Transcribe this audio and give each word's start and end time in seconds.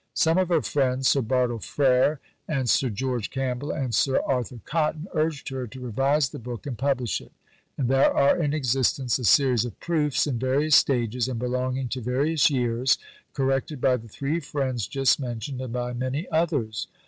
Some 0.15 0.39
of 0.39 0.49
her 0.49 0.63
friends 0.63 1.09
Sir 1.09 1.21
Bartle 1.21 1.59
Frere 1.59 2.19
and 2.47 2.67
Sir 2.67 2.89
George 2.89 3.29
Campbell 3.29 3.69
and 3.69 3.93
Sir 3.93 4.19
Arthur 4.25 4.57
Cotton 4.65 5.07
urged 5.13 5.49
her 5.49 5.67
to 5.67 5.79
revise 5.79 6.29
the 6.29 6.39
book 6.39 6.65
and 6.65 6.75
publish 6.75 7.21
it; 7.21 7.31
and 7.77 7.87
there 7.87 8.11
are 8.11 8.35
in 8.41 8.51
existence 8.51 9.19
a 9.19 9.23
series 9.23 9.63
of 9.63 9.79
proofs, 9.79 10.25
in 10.25 10.39
various 10.39 10.75
stages, 10.75 11.27
and 11.27 11.37
belonging 11.37 11.87
to 11.89 12.01
various 12.01 12.49
years, 12.49 12.97
corrected 13.33 13.79
by 13.79 13.95
the 13.95 14.07
three 14.07 14.39
friends 14.39 14.87
just 14.87 15.19
mentioned 15.19 15.61
and 15.61 15.71
by 15.73 15.93
many 15.93 16.27
others. 16.31 16.87